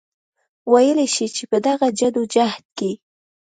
[0.71, 2.91] وئيلی شي چې پۀ دغه جدوجهد کې